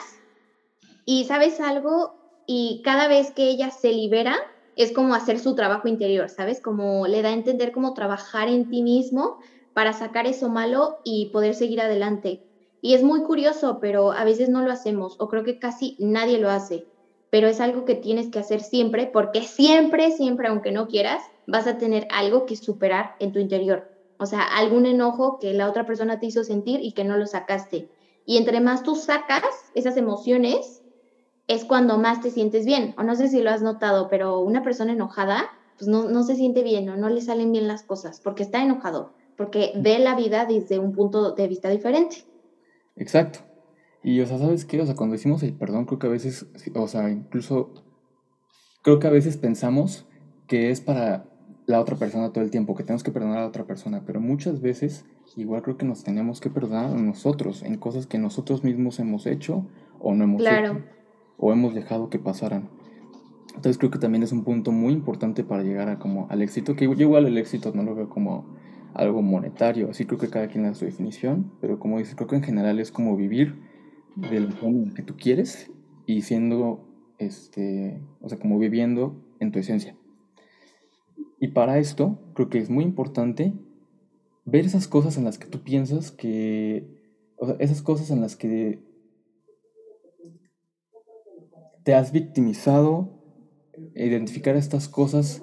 Y 1.05 1.27
sabes 1.27 1.61
algo, 1.61 2.15
y 2.47 2.81
cada 2.83 3.09
vez 3.09 3.31
que 3.37 3.51
ella 3.51 3.71
se 3.71 3.93
libera, 3.93 4.39
es 4.75 4.91
como 4.91 5.15
hacer 5.15 5.39
su 5.39 5.55
trabajo 5.55 5.87
interior, 5.87 6.31
¿sabes? 6.31 6.63
Como 6.63 7.07
le 7.07 7.21
da 7.21 7.29
a 7.29 7.35
entender 7.35 7.73
cómo 7.73 7.93
trabajar 7.93 8.49
en 8.49 8.71
ti 8.71 8.83
mismo 8.83 9.37
para 9.75 9.93
sacar 9.93 10.27
eso 10.27 10.49
malo 10.49 10.97
y 11.05 11.31
poder 11.31 11.55
seguir 11.55 11.83
adelante. 11.83 12.41
Y 12.81 12.95
es 12.95 13.03
muy 13.03 13.23
curioso, 13.23 13.79
pero 13.81 14.13
a 14.13 14.25
veces 14.25 14.49
no 14.49 14.63
lo 14.63 14.73
hacemos, 14.73 15.17
o 15.19 15.29
creo 15.29 15.45
que 15.45 15.59
casi 15.59 15.97
nadie 15.99 16.39
lo 16.39 16.51
hace, 16.51 16.87
pero 17.31 17.49
es 17.49 17.61
algo 17.61 17.85
que 17.85 17.95
tienes 17.95 18.31
que 18.31 18.39
hacer 18.39 18.61
siempre, 18.61 19.09
porque 19.13 19.43
siempre, 19.43 20.11
siempre, 20.13 20.49
aunque 20.49 20.73
no 20.73 20.87
quieras, 20.87 21.23
vas 21.47 21.67
a 21.67 21.79
tener 21.79 22.07
algo 22.11 22.47
que 22.47 22.57
superar 22.57 23.11
en 23.19 23.33
tu 23.33 23.39
interior. 23.39 23.85
O 24.19 24.27
sea, 24.27 24.43
algún 24.43 24.87
enojo 24.87 25.39
que 25.41 25.55
la 25.55 25.69
otra 25.69 25.85
persona 25.87 26.19
te 26.19 26.27
hizo 26.27 26.45
sentir 26.45 26.81
y 26.83 26.93
que 26.93 27.05
no 27.05 27.17
lo 27.17 27.27
sacaste. 27.27 27.89
Y 28.25 28.37
entre 28.37 28.61
más 28.61 28.83
tú 28.83 28.97
sacas 28.97 29.43
esas 29.75 29.97
emociones, 29.97 30.83
es 31.47 31.65
cuando 31.65 31.99
más 31.99 32.21
te 32.21 32.31
sientes 32.31 32.65
bien. 32.65 32.95
O 32.97 33.03
no 33.03 33.15
sé 33.17 33.29
si 33.29 33.41
lo 33.43 33.51
has 33.51 33.63
notado, 33.63 34.09
pero 34.09 34.41
una 34.41 34.63
persona 34.63 34.93
enojada, 34.93 35.49
pues 35.77 35.89
no, 35.89 36.05
no 36.05 36.23
se 36.23 36.37
siente 36.37 36.63
bien 36.63 36.89
o 36.89 36.97
no 36.97 37.09
le 37.09 37.21
salen 37.23 37.53
bien 37.53 37.69
las 37.69 37.85
cosas 37.85 38.21
porque 38.23 38.43
está 38.43 38.63
enojado, 38.63 39.13
porque 39.37 39.73
ve 39.77 39.99
la 39.99 40.15
vida 40.15 40.47
desde 40.47 40.79
un 40.79 40.93
punto 40.93 41.33
de 41.33 41.49
vista 41.49 41.69
diferente. 41.71 42.30
Exacto. 42.97 43.41
Y, 44.03 44.21
o 44.21 44.27
sea, 44.27 44.39
¿sabes 44.39 44.65
qué? 44.65 44.81
O 44.81 44.87
sea, 44.87 44.95
cuando 44.95 45.15
decimos 45.15 45.43
el 45.43 45.53
perdón, 45.53 45.85
creo 45.85 45.99
que 45.99 46.07
a 46.07 46.11
veces, 46.11 46.47
o 46.75 46.89
sea, 46.89 47.11
incluso, 47.11 47.75
creo 48.83 48.99
que 48.99 49.07
a 49.07 49.11
veces 49.11 49.37
pensamos 49.37 50.07
que 50.47 50.71
es 50.71 50.81
para 50.81 51.27
la 51.67 51.81
otra 51.81 51.97
persona 51.97 52.33
todo 52.33 52.43
el 52.43 52.51
tiempo, 52.51 52.75
que 52.75 52.83
tenemos 52.83 53.03
que 53.03 53.13
perdonar 53.13 53.39
a 53.39 53.43
la 53.43 53.49
otra 53.49 53.65
persona, 53.65 54.03
pero 54.05 54.21
muchas 54.21 54.61
veces 54.61 55.05
igual 55.37 55.63
creo 55.63 55.77
que 55.77 55.87
nos 55.87 56.03
tenemos 56.03 56.41
que 56.41 56.51
perdonar 56.51 56.87
a 56.87 57.01
nosotros 57.01 57.63
en 57.63 57.77
cosas 57.77 58.07
que 58.07 58.19
nosotros 58.19 58.65
mismos 58.65 58.99
hemos 58.99 59.27
hecho 59.27 59.67
o 60.01 60.15
no 60.15 60.25
hemos 60.25 60.43
hecho 60.43 60.83
o 61.39 61.53
hemos 61.53 61.75
dejado 61.75 62.11
que 62.11 62.19
pasaran. 62.19 62.69
Entonces 63.49 63.79
creo 63.79 63.91
que 63.91 63.99
también 63.99 64.23
es 64.23 64.33
un 64.33 64.45
punto 64.45 64.73
muy 64.73 64.93
importante 64.93 65.45
para 65.45 65.63
llegar 65.63 65.89
a 65.89 65.99
como 65.99 66.27
al 66.31 66.43
éxito, 66.43 66.75
que 66.75 66.85
yo 66.87 66.93
igual 66.93 67.27
el 67.27 67.39
éxito 67.39 67.73
no 67.75 67.83
lo 67.83 67.95
veo 67.95 68.09
como 68.09 68.47
algo 68.95 69.23
monetario, 69.23 69.91
así 69.91 70.05
creo 70.05 70.19
que 70.19 70.29
cada 70.29 70.49
quien 70.49 70.65
da 70.65 70.75
su 70.75 70.85
definición, 70.85 71.53
pero 71.61 71.79
como 71.79 71.99
dices, 71.99 72.15
creo 72.15 72.29
que 72.29 72.37
en 72.37 72.43
general 72.43 72.81
es 72.81 72.91
como 72.91 73.17
vivir 73.17 73.61
del 74.17 74.49
modo 74.61 74.95
que 74.95 75.03
tú 75.03 75.17
quieres 75.17 75.71
y 76.07 76.23
siendo, 76.23 76.89
este, 77.19 78.03
o 78.21 78.29
sea, 78.29 78.39
como 78.39 78.59
viviendo 78.59 79.25
en 79.39 79.53
tu 79.53 79.59
esencia. 79.59 79.97
Y 81.39 81.49
para 81.49 81.79
esto, 81.79 82.19
creo 82.35 82.51
que 82.51 82.59
es 82.59 82.69
muy 82.69 82.85
importante 82.85 83.55
ver 84.45 84.67
esas 84.67 84.89
cosas 84.89 85.17
en 85.17 85.25
las 85.25 85.39
que 85.39 85.47
tú 85.47 85.63
piensas 85.63 86.11
que, 86.11 86.87
o 87.37 87.47
sea, 87.47 87.57
esas 87.61 87.83
cosas 87.83 88.11
en 88.11 88.21
las 88.21 88.37
que 88.37 88.81
te 91.85 91.95
has 91.95 92.13
victimizado, 92.13 93.09
identificar 93.95 94.57
estas 94.57 94.89
cosas 94.89 95.43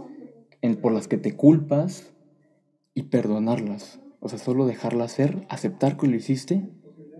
por 0.82 0.92
las 0.92 1.08
que 1.08 1.18
te 1.18 1.36
culpas 1.36 2.14
y 2.98 3.04
perdonarlas. 3.04 4.02
O 4.20 4.28
sea, 4.28 4.40
solo 4.40 4.66
dejarlas 4.66 5.12
ser, 5.12 5.46
aceptar 5.50 5.98
que 5.98 6.08
lo 6.08 6.16
hiciste 6.16 6.68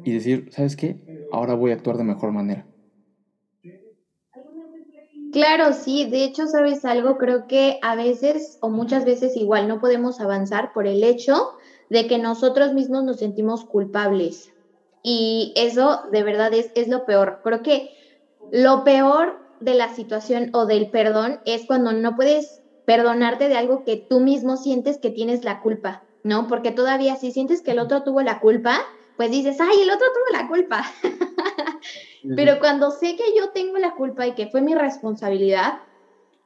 y 0.04 0.12
decir, 0.12 0.50
¿sabes 0.52 0.76
qué? 0.76 1.00
Ahora 1.30 1.54
voy 1.54 1.70
a 1.72 1.76
actuar 1.76 1.98
de 1.98 2.04
mejor 2.04 2.32
manera. 2.32 2.68
Claro, 5.32 5.74
sí, 5.74 6.10
de 6.10 6.24
hecho, 6.24 6.48
sabes 6.48 6.84
algo, 6.86 7.18
creo 7.18 7.48
que 7.48 7.80
a 7.82 7.96
veces 7.96 8.58
o 8.62 8.70
muchas 8.70 9.06
veces 9.06 9.36
igual 9.36 9.68
no 9.68 9.80
podemos 9.80 10.20
avanzar 10.20 10.72
por 10.74 10.88
el 10.88 11.04
hecho 11.04 11.50
de 11.90 12.08
que 12.08 12.18
nosotros 12.18 12.74
mismos 12.74 13.04
nos 13.04 13.18
sentimos 13.20 13.66
culpables. 13.66 14.54
Y 15.04 15.54
eso 15.56 16.02
de 16.12 16.24
verdad 16.24 16.54
es, 16.54 16.72
es 16.76 16.88
lo 16.88 17.06
peor. 17.06 17.42
Creo 17.44 17.62
que 17.62 17.90
lo 18.52 18.84
peor 18.84 19.40
de 19.60 19.74
la 19.76 19.94
situación 19.94 20.50
o 20.54 20.66
del 20.66 20.90
perdón 20.90 21.40
es 21.46 21.66
cuando 21.68 21.94
no 21.94 22.16
puedes 22.16 22.62
perdonarte 22.88 23.50
de 23.50 23.58
algo 23.58 23.84
que 23.84 24.06
tú 24.08 24.22
mismo 24.22 24.56
sientes 24.56 24.98
que 24.98 25.12
tienes 25.12 25.44
la 25.44 25.60
culpa, 25.60 26.06
¿no? 26.24 26.48
Porque 26.48 26.72
todavía 26.72 27.18
si 27.18 27.34
sientes 27.34 27.62
que 27.62 27.72
el 27.72 27.80
otro 27.80 28.04
tuvo 28.04 28.22
la 28.22 28.40
culpa, 28.40 28.80
pues 29.18 29.30
dices, 29.30 29.60
ay, 29.60 29.82
el 29.82 29.90
otro 29.90 30.08
tuvo 30.14 30.40
la 30.40 30.48
culpa. 30.48 30.86
Pero 32.38 32.60
cuando 32.60 32.92
sé 32.92 33.18
que 33.18 33.36
yo 33.38 33.52
tengo 33.54 33.78
la 33.78 33.94
culpa 33.94 34.26
y 34.26 34.36
que 34.36 34.48
fue 34.48 34.62
mi 34.62 34.74
responsabilidad, 34.74 35.74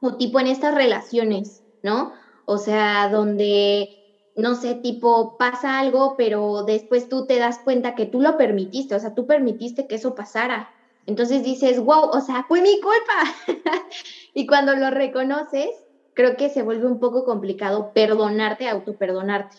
o 0.00 0.16
tipo 0.16 0.40
en 0.40 0.48
estas 0.48 0.74
relaciones, 0.74 1.62
¿no? 1.80 2.12
O 2.44 2.58
sea, 2.58 3.08
donde, 3.08 3.86
no 4.34 4.56
sé, 4.56 4.74
tipo 4.74 5.36
pasa 5.38 5.78
algo, 5.78 6.16
pero 6.16 6.64
después 6.64 7.08
tú 7.08 7.24
te 7.26 7.38
das 7.38 7.60
cuenta 7.62 7.94
que 7.94 8.06
tú 8.06 8.20
lo 8.20 8.36
permitiste, 8.36 8.96
o 8.96 8.98
sea, 8.98 9.14
tú 9.14 9.26
permitiste 9.26 9.86
que 9.86 9.94
eso 9.94 10.16
pasara. 10.16 10.68
Entonces 11.06 11.44
dices, 11.44 11.78
wow, 11.78 12.10
o 12.12 12.20
sea, 12.20 12.44
fue 12.48 12.62
mi 12.62 12.80
culpa. 12.80 13.32
y 14.34 14.46
cuando 14.48 14.74
lo 14.74 14.90
reconoces, 14.90 15.68
creo 16.14 16.36
que 16.36 16.50
se 16.50 16.62
vuelve 16.62 16.86
un 16.86 17.00
poco 17.00 17.24
complicado 17.24 17.92
perdonarte, 17.94 18.68
autoperdonarte. 18.68 19.56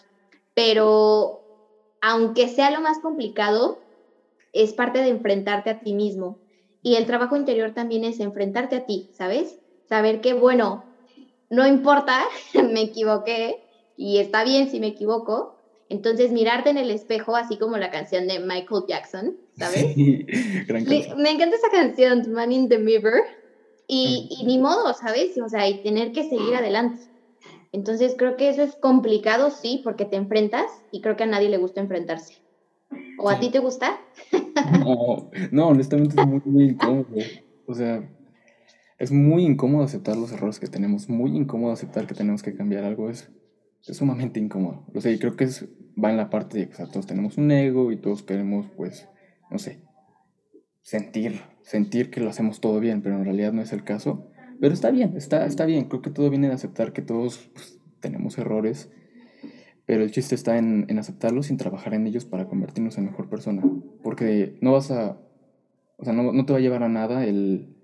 Pero 0.53 1.41
aunque 2.01 2.47
sea 2.47 2.69
lo 2.69 2.81
más 2.81 2.99
complicado, 2.99 3.77
es 4.51 4.73
parte 4.73 4.99
de 4.99 5.09
enfrentarte 5.09 5.69
a 5.69 5.79
ti 5.79 5.93
mismo. 5.93 6.39
Y 6.81 6.95
el 6.95 7.05
trabajo 7.05 7.37
interior 7.37 7.73
también 7.73 8.03
es 8.03 8.19
enfrentarte 8.19 8.75
a 8.75 8.85
ti, 8.85 9.09
¿sabes? 9.13 9.57
Saber 9.87 10.21
que, 10.21 10.33
bueno, 10.33 10.85
no 11.49 11.67
importa, 11.67 12.23
me 12.71 12.81
equivoqué 12.81 13.55
y 13.95 14.17
está 14.17 14.43
bien 14.43 14.69
si 14.69 14.79
me 14.79 14.87
equivoco. 14.87 15.55
Entonces, 15.89 16.31
mirarte 16.31 16.69
en 16.69 16.77
el 16.77 16.91
espejo, 16.91 17.35
así 17.35 17.57
como 17.57 17.77
la 17.77 17.91
canción 17.91 18.27
de 18.27 18.39
Michael 18.39 18.83
Jackson, 18.87 19.37
¿sabes? 19.57 19.95
me 19.97 21.31
encanta 21.31 21.55
esa 21.55 21.69
canción, 21.69 22.31
Man 22.31 22.51
in 22.51 22.67
the 22.67 22.79
Mirror. 22.79 23.21
Y, 23.87 24.29
y, 24.29 24.45
ni 24.45 24.59
modo, 24.59 24.93
¿sabes? 24.93 25.37
O 25.37 25.49
sea, 25.49 25.67
y 25.67 25.83
tener 25.83 26.11
que 26.11 26.27
seguir 26.29 26.55
adelante. 26.55 27.03
Entonces, 27.71 28.15
creo 28.17 28.37
que 28.37 28.49
eso 28.49 28.61
es 28.61 28.75
complicado, 28.75 29.49
sí, 29.49 29.81
porque 29.83 30.05
te 30.05 30.15
enfrentas 30.15 30.65
y 30.91 31.01
creo 31.01 31.15
que 31.17 31.23
a 31.23 31.27
nadie 31.27 31.49
le 31.49 31.57
gusta 31.57 31.81
enfrentarse. 31.81 32.35
¿O 33.17 33.29
a 33.29 33.39
ti 33.39 33.49
te 33.49 33.59
gusta? 33.59 33.99
No, 34.79 35.31
no, 35.51 35.67
honestamente 35.69 36.19
es 36.19 36.27
muy, 36.27 36.41
muy 36.45 36.63
incómodo. 36.65 37.07
O 37.65 37.73
sea, 37.73 38.07
es 38.99 39.11
muy 39.11 39.43
incómodo 39.43 39.83
aceptar 39.83 40.15
los 40.15 40.31
errores 40.31 40.59
que 40.59 40.67
tenemos, 40.67 41.09
muy 41.09 41.35
incómodo 41.35 41.73
aceptar 41.73 42.07
que 42.07 42.13
tenemos 42.13 42.43
que 42.43 42.55
cambiar 42.55 42.83
algo. 42.83 43.09
Es, 43.09 43.29
es 43.87 43.97
sumamente 43.97 44.39
incómodo. 44.39 44.85
O 44.93 45.01
sea, 45.01 45.11
y 45.11 45.19
creo 45.19 45.35
que 45.35 45.45
es, 45.45 45.65
va 46.01 46.11
en 46.11 46.17
la 46.17 46.29
parte 46.29 46.59
de 46.59 46.69
que 46.69 46.75
todos 46.85 47.07
tenemos 47.07 47.37
un 47.37 47.51
ego 47.51 47.91
y 47.91 47.97
todos 47.97 48.23
queremos, 48.23 48.67
pues, 48.77 49.07
no 49.49 49.57
sé, 49.57 49.83
sentir, 50.81 51.41
sentir 51.63 52.11
que 52.11 52.21
lo 52.21 52.29
hacemos 52.29 52.61
todo 52.61 52.79
bien, 52.79 53.01
pero 53.01 53.17
en 53.17 53.25
realidad 53.25 53.53
no 53.53 53.61
es 53.61 53.73
el 53.73 53.83
caso. 53.83 54.29
Pero 54.59 54.73
está 54.73 54.91
bien, 54.91 55.17
está, 55.17 55.45
está 55.45 55.65
bien. 55.65 55.85
Creo 55.85 56.01
que 56.01 56.11
todo 56.11 56.29
viene 56.29 56.47
de 56.47 56.53
aceptar 56.53 56.93
que 56.93 57.01
todos 57.01 57.49
pues, 57.53 57.79
tenemos 57.99 58.37
errores 58.37 58.89
pero 59.85 60.03
el 60.03 60.11
chiste 60.11 60.35
está 60.35 60.57
en, 60.57 60.85
en 60.87 60.97
aceptarlos 60.97 61.49
en 61.49 61.57
trabajar 61.57 61.93
en 61.93 62.07
ellos 62.07 62.25
para 62.25 62.47
convertirnos 62.47 62.97
en 62.97 63.05
mejor 63.05 63.29
persona. 63.29 63.63
Porque 64.01 64.57
no 64.61 64.71
vas 64.71 64.91
a, 64.91 65.17
o 65.97 66.03
sea, 66.03 66.13
no, 66.13 66.31
no 66.31 66.45
te 66.45 66.53
va 66.53 66.59
a 66.59 66.61
llevar 66.61 66.83
a 66.83 66.89
nada 66.89 67.25
el, 67.25 67.75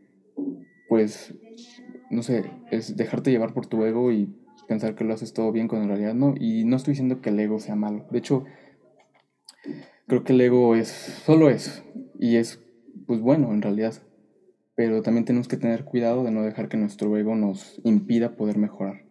pues, 0.88 1.34
no 2.10 2.24
sé, 2.24 2.46
es 2.72 2.96
dejarte 2.96 3.32
llevar 3.32 3.54
por 3.54 3.68
tu 3.68 3.84
ego 3.84 4.12
y 4.12 4.34
pensar 4.68 4.96
que 4.96 5.04
lo 5.04 5.14
haces 5.14 5.34
todo 5.34 5.52
bien 5.52 5.68
cuando 5.68 5.86
en 5.86 5.90
realidad 5.90 6.14
no. 6.14 6.36
Y 6.40 6.64
no 6.64 6.78
estoy 6.78 6.94
diciendo 6.94 7.22
que 7.22 7.30
el 7.30 7.40
ego 7.40 7.60
sea 7.60 7.76
malo. 7.76 8.06
De 8.12 8.20
hecho, 8.20 8.46
creo 10.08 10.24
que 10.24 10.34
el 10.34 10.42
ego 10.42 10.76
es 10.76 10.88
solo 10.88 11.50
eso. 11.50 11.84
Y 12.18 12.38
es, 12.38 12.62
pues 13.08 13.22
bueno, 13.22 13.52
en 13.52 13.62
realidad. 13.62 13.94
Pero 14.76 15.02
también 15.02 15.26
tenemos 15.26 15.48
que 15.48 15.58
tener 15.58 15.84
cuidado 15.84 16.24
de 16.24 16.32
no 16.32 16.42
dejar 16.44 16.70
que 16.70 16.78
nuestro 16.78 17.16
ego 17.18 17.36
nos 17.36 17.80
impida 17.84 18.36
poder 18.36 18.58
mejorar. 18.58 19.04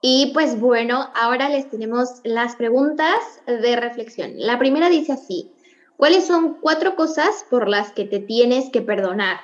Y 0.00 0.30
pues 0.32 0.60
bueno, 0.60 1.08
ahora 1.20 1.48
les 1.48 1.68
tenemos 1.68 2.20
las 2.24 2.56
preguntas 2.56 3.18
de 3.46 3.76
reflexión. 3.76 4.32
La 4.36 4.58
primera 4.58 4.88
dice 4.88 5.12
así, 5.12 5.52
¿cuáles 5.96 6.26
son 6.26 6.58
cuatro 6.60 6.94
cosas 6.94 7.44
por 7.50 7.68
las 7.68 7.92
que 7.92 8.04
te 8.04 8.20
tienes 8.20 8.70
que 8.70 8.80
perdonar? 8.80 9.38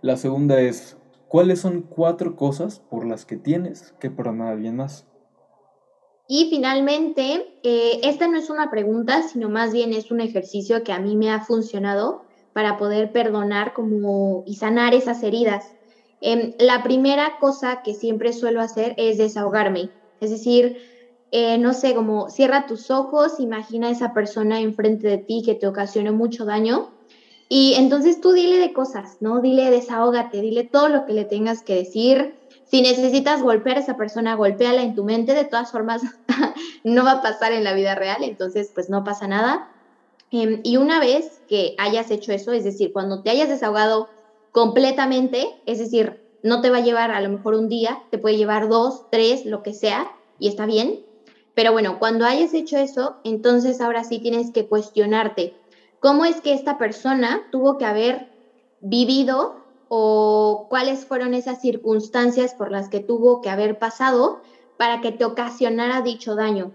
La 0.00 0.16
segunda 0.16 0.60
es, 0.60 0.96
¿cuáles 1.28 1.60
son 1.60 1.82
cuatro 1.82 2.36
cosas 2.36 2.80
por 2.80 3.06
las 3.06 3.26
que 3.26 3.36
tienes 3.36 3.92
que 4.00 4.10
perdonar 4.10 4.48
a 4.48 4.52
alguien 4.52 4.76
más? 4.76 5.06
Y 6.34 6.48
finalmente, 6.48 7.44
eh, 7.62 8.00
esta 8.04 8.26
no 8.26 8.38
es 8.38 8.48
una 8.48 8.70
pregunta, 8.70 9.22
sino 9.22 9.50
más 9.50 9.70
bien 9.70 9.92
es 9.92 10.10
un 10.10 10.18
ejercicio 10.22 10.82
que 10.82 10.90
a 10.90 10.98
mí 10.98 11.14
me 11.14 11.30
ha 11.30 11.44
funcionado 11.44 12.22
para 12.54 12.78
poder 12.78 13.12
perdonar 13.12 13.74
como 13.74 14.42
y 14.46 14.54
sanar 14.54 14.94
esas 14.94 15.22
heridas. 15.22 15.62
Em, 16.22 16.54
la 16.58 16.82
primera 16.82 17.32
cosa 17.38 17.80
que 17.84 17.92
siempre 17.92 18.32
suelo 18.32 18.62
hacer 18.62 18.94
es 18.96 19.18
desahogarme, 19.18 19.90
es 20.20 20.30
decir, 20.30 20.78
eh, 21.32 21.58
no 21.58 21.74
sé, 21.74 21.94
como 21.94 22.30
cierra 22.30 22.64
tus 22.64 22.90
ojos, 22.90 23.38
imagina 23.38 23.88
a 23.88 23.90
esa 23.90 24.14
persona 24.14 24.58
enfrente 24.62 25.08
de 25.08 25.18
ti 25.18 25.42
que 25.44 25.54
te 25.54 25.66
ocasionó 25.66 26.14
mucho 26.14 26.46
daño 26.46 26.86
y 27.50 27.74
entonces 27.74 28.20
tú 28.22 28.32
dile 28.32 28.56
de 28.56 28.72
cosas, 28.72 29.18
¿no? 29.20 29.42
Dile, 29.42 29.70
desahógate, 29.70 30.40
dile 30.40 30.66
todo 30.72 30.88
lo 30.88 31.04
que 31.04 31.12
le 31.12 31.26
tengas 31.26 31.62
que 31.62 31.74
decir. 31.74 32.38
Si 32.72 32.80
necesitas 32.80 33.42
golpear 33.42 33.76
a 33.76 33.80
esa 33.80 33.98
persona, 33.98 34.34
golpéala 34.34 34.80
en 34.80 34.94
tu 34.94 35.04
mente, 35.04 35.34
de 35.34 35.44
todas 35.44 35.70
formas 35.70 36.00
no 36.84 37.04
va 37.04 37.12
a 37.12 37.22
pasar 37.22 37.52
en 37.52 37.64
la 37.64 37.74
vida 37.74 37.94
real, 37.94 38.24
entonces 38.24 38.70
pues 38.74 38.88
no 38.88 39.04
pasa 39.04 39.28
nada. 39.28 39.68
Em, 40.30 40.62
y 40.64 40.78
una 40.78 40.98
vez 40.98 41.42
que 41.46 41.74
hayas 41.76 42.10
hecho 42.10 42.32
eso, 42.32 42.50
es 42.52 42.64
decir, 42.64 42.90
cuando 42.90 43.20
te 43.20 43.28
hayas 43.28 43.50
desahogado 43.50 44.08
completamente, 44.52 45.46
es 45.66 45.80
decir, 45.80 46.22
no 46.42 46.62
te 46.62 46.70
va 46.70 46.78
a 46.78 46.82
llevar 46.82 47.10
a 47.10 47.20
lo 47.20 47.28
mejor 47.28 47.56
un 47.56 47.68
día, 47.68 47.98
te 48.10 48.16
puede 48.16 48.38
llevar 48.38 48.70
dos, 48.70 49.02
tres, 49.10 49.44
lo 49.44 49.62
que 49.62 49.74
sea, 49.74 50.10
y 50.38 50.48
está 50.48 50.64
bien. 50.64 51.04
Pero 51.52 51.72
bueno, 51.72 51.98
cuando 51.98 52.24
hayas 52.24 52.54
hecho 52.54 52.78
eso, 52.78 53.16
entonces 53.22 53.82
ahora 53.82 54.02
sí 54.02 54.18
tienes 54.22 54.50
que 54.50 54.66
cuestionarte 54.66 55.52
cómo 55.98 56.24
es 56.24 56.40
que 56.40 56.54
esta 56.54 56.78
persona 56.78 57.42
tuvo 57.50 57.76
que 57.76 57.84
haber 57.84 58.30
vivido 58.80 59.61
o 59.94 60.68
cuáles 60.70 61.04
fueron 61.04 61.34
esas 61.34 61.60
circunstancias 61.60 62.54
por 62.54 62.70
las 62.70 62.88
que 62.88 63.00
tuvo 63.00 63.42
que 63.42 63.50
haber 63.50 63.78
pasado 63.78 64.40
para 64.78 65.02
que 65.02 65.12
te 65.12 65.26
ocasionara 65.26 66.00
dicho 66.00 66.34
daño. 66.34 66.72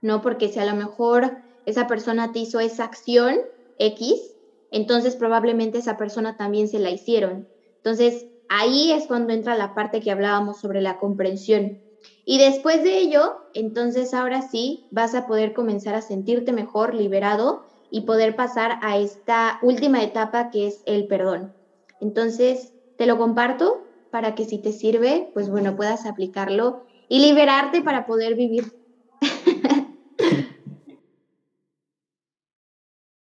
¿No? 0.00 0.22
Porque 0.22 0.48
si 0.48 0.58
a 0.58 0.64
lo 0.64 0.74
mejor 0.74 1.38
esa 1.66 1.86
persona 1.86 2.32
te 2.32 2.40
hizo 2.40 2.58
esa 2.58 2.82
acción 2.82 3.38
X, 3.78 4.34
entonces 4.72 5.14
probablemente 5.14 5.78
esa 5.78 5.96
persona 5.96 6.36
también 6.36 6.66
se 6.66 6.80
la 6.80 6.90
hicieron. 6.90 7.46
Entonces, 7.76 8.26
ahí 8.48 8.90
es 8.90 9.06
cuando 9.06 9.32
entra 9.32 9.54
la 9.54 9.72
parte 9.72 10.00
que 10.00 10.10
hablábamos 10.10 10.58
sobre 10.58 10.80
la 10.80 10.98
comprensión. 10.98 11.78
Y 12.24 12.38
después 12.38 12.82
de 12.82 12.98
ello, 12.98 13.36
entonces 13.54 14.14
ahora 14.14 14.42
sí 14.42 14.88
vas 14.90 15.14
a 15.14 15.28
poder 15.28 15.52
comenzar 15.52 15.94
a 15.94 16.02
sentirte 16.02 16.52
mejor, 16.52 16.92
liberado 16.92 17.62
y 17.88 18.00
poder 18.00 18.34
pasar 18.34 18.80
a 18.82 18.98
esta 18.98 19.60
última 19.62 20.02
etapa 20.02 20.50
que 20.50 20.66
es 20.66 20.82
el 20.86 21.06
perdón. 21.06 21.54
Entonces, 22.02 22.74
te 22.96 23.06
lo 23.06 23.16
comparto 23.16 23.86
para 24.10 24.34
que 24.34 24.44
si 24.44 24.60
te 24.60 24.72
sirve, 24.72 25.30
pues 25.34 25.48
bueno, 25.48 25.76
puedas 25.76 26.04
aplicarlo 26.04 26.82
y 27.08 27.20
liberarte 27.20 27.80
para 27.82 28.06
poder 28.06 28.34
vivir 28.34 28.64